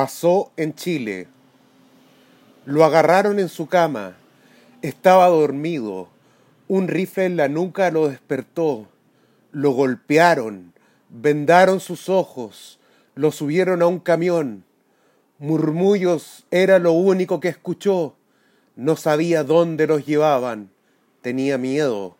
Pasó 0.00 0.50
en 0.56 0.74
Chile. 0.74 1.28
Lo 2.64 2.86
agarraron 2.86 3.38
en 3.38 3.50
su 3.50 3.66
cama. 3.66 4.16
Estaba 4.80 5.28
dormido. 5.28 6.08
Un 6.68 6.88
rifle 6.88 7.26
en 7.26 7.36
la 7.36 7.48
nuca 7.48 7.90
lo 7.90 8.08
despertó. 8.08 8.88
Lo 9.52 9.72
golpearon. 9.72 10.72
Vendaron 11.10 11.80
sus 11.80 12.08
ojos. 12.08 12.80
Lo 13.14 13.30
subieron 13.30 13.82
a 13.82 13.88
un 13.88 13.98
camión. 13.98 14.64
Murmullos 15.38 16.46
era 16.50 16.78
lo 16.78 16.92
único 16.92 17.38
que 17.38 17.48
escuchó. 17.48 18.16
No 18.76 18.96
sabía 18.96 19.44
dónde 19.44 19.86
los 19.86 20.06
llevaban. 20.06 20.70
Tenía 21.20 21.58
miedo. 21.58 22.16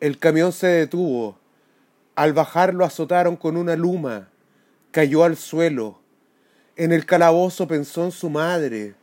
El 0.00 0.18
camión 0.18 0.52
se 0.52 0.66
detuvo. 0.66 1.38
Al 2.14 2.34
bajar 2.34 2.74
lo 2.74 2.84
azotaron 2.84 3.36
con 3.36 3.56
una 3.56 3.74
luma. 3.74 4.28
Cayó 4.90 5.24
al 5.24 5.38
suelo. 5.38 6.04
En 6.78 6.92
el 6.92 7.06
calabozo 7.06 7.66
pensó 7.66 8.04
en 8.04 8.10
su 8.12 8.28
madre. 8.28 8.94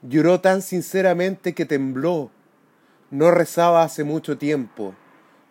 Lloró 0.00 0.40
tan 0.40 0.62
sinceramente 0.62 1.54
que 1.54 1.66
tembló. 1.66 2.30
No 3.10 3.30
rezaba 3.30 3.82
hace 3.82 4.02
mucho 4.02 4.38
tiempo, 4.38 4.94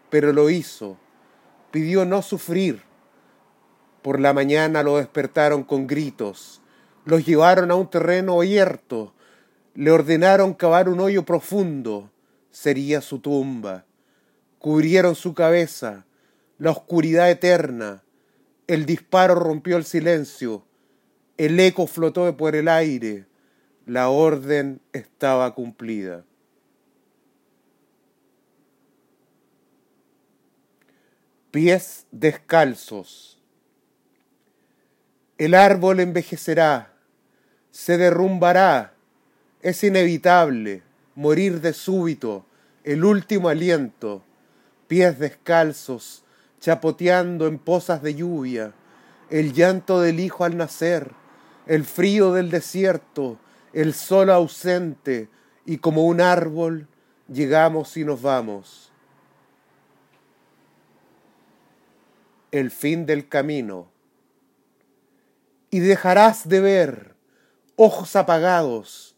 pero 0.09 0.33
lo 0.33 0.49
hizo. 0.49 0.97
Pidió 1.69 2.03
no 2.03 2.23
sufrir. 2.23 2.81
Por 4.01 4.19
la 4.19 4.33
mañana 4.33 4.81
lo 4.81 4.97
despertaron 4.97 5.63
con 5.63 5.85
gritos. 5.85 6.61
Los 7.05 7.27
llevaron 7.27 7.69
a 7.69 7.75
un 7.75 7.87
terreno 7.87 8.41
abierto. 8.41 9.13
Le 9.75 9.91
ordenaron 9.91 10.55
cavar 10.55 10.89
un 10.89 10.99
hoyo 10.99 11.25
profundo. 11.25 12.09
Sería 12.49 13.01
su 13.01 13.19
tumba. 13.19 13.85
Cubrieron 14.57 15.13
su 15.13 15.35
cabeza. 15.35 16.07
La 16.57 16.71
oscuridad 16.71 17.29
eterna. 17.29 18.01
El 18.65 18.87
disparo 18.87 19.35
rompió 19.35 19.77
el 19.77 19.85
silencio. 19.85 20.63
El 21.37 21.59
eco 21.59 21.87
flotó 21.87 22.35
por 22.35 22.55
el 22.55 22.67
aire. 22.67 23.25
La 23.85 24.09
orden 24.09 24.81
estaba 24.91 25.53
cumplida. 25.53 26.25
Pies 31.51 32.05
descalzos. 32.11 33.41
El 35.37 35.53
árbol 35.53 35.99
envejecerá, 35.99 36.93
se 37.69 37.97
derrumbará, 37.97 38.93
es 39.61 39.83
inevitable 39.83 40.81
morir 41.17 41.61
de 41.61 41.73
súbito, 41.73 42.45
el 42.83 43.03
último 43.03 43.49
aliento, 43.49 44.23
pies 44.87 45.17
descalzos, 45.17 46.23
chapoteando 46.59 47.47
en 47.47 47.57
pozas 47.59 48.01
de 48.01 48.15
lluvia, 48.15 48.73
el 49.29 49.53
llanto 49.53 49.99
del 49.99 50.19
hijo 50.19 50.43
al 50.43 50.57
nacer, 50.57 51.11
el 51.67 51.83
frío 51.83 52.33
del 52.33 52.49
desierto, 52.49 53.37
el 53.73 53.93
sol 53.93 54.29
ausente, 54.29 55.29
y 55.65 55.77
como 55.77 56.05
un 56.05 56.21
árbol 56.21 56.87
llegamos 57.27 57.97
y 57.97 58.05
nos 58.05 58.21
vamos. 58.21 58.91
El 62.51 62.71
fin 62.71 63.05
del 63.05 63.27
camino. 63.27 63.91
Y 65.69 65.79
dejarás 65.79 66.47
de 66.47 66.61
ver, 66.61 67.15
ojos 67.75 68.15
apagados, 68.15 69.15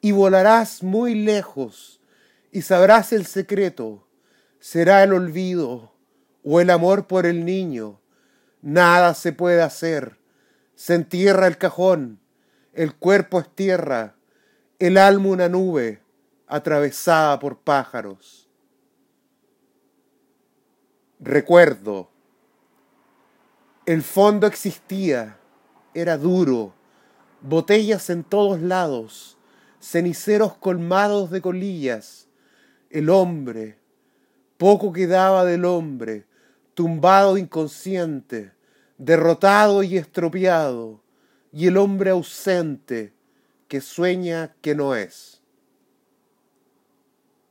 y 0.00 0.12
volarás 0.12 0.82
muy 0.84 1.14
lejos, 1.16 2.00
y 2.52 2.62
sabrás 2.62 3.12
el 3.12 3.26
secreto, 3.26 4.06
será 4.60 5.02
el 5.02 5.12
olvido 5.12 5.92
o 6.44 6.60
el 6.60 6.70
amor 6.70 7.08
por 7.08 7.26
el 7.26 7.44
niño. 7.44 8.00
Nada 8.60 9.14
se 9.14 9.32
puede 9.32 9.62
hacer 9.62 10.21
se 10.82 10.96
entierra 10.96 11.46
el 11.46 11.58
cajón, 11.58 12.18
el 12.72 12.92
cuerpo 12.92 13.38
es 13.38 13.48
tierra, 13.54 14.16
el 14.80 14.98
alma 14.98 15.28
una 15.28 15.48
nube 15.48 16.02
atravesada 16.48 17.38
por 17.38 17.60
pájaros. 17.60 18.48
Recuerdo, 21.20 22.10
el 23.86 24.02
fondo 24.02 24.48
existía, 24.48 25.38
era 25.94 26.18
duro, 26.18 26.74
botellas 27.42 28.10
en 28.10 28.24
todos 28.24 28.60
lados, 28.60 29.38
ceniceros 29.80 30.54
colmados 30.54 31.30
de 31.30 31.40
colillas, 31.40 32.26
el 32.90 33.08
hombre, 33.08 33.78
poco 34.56 34.92
quedaba 34.92 35.44
del 35.44 35.64
hombre, 35.64 36.26
tumbado 36.74 37.38
inconsciente, 37.38 38.50
derrotado 38.98 39.82
y 39.82 39.96
estropeado, 39.96 41.02
y 41.52 41.66
el 41.66 41.76
hombre 41.76 42.10
ausente 42.10 43.12
que 43.68 43.80
sueña 43.80 44.54
que 44.60 44.74
no 44.74 44.94
es. 44.94 45.41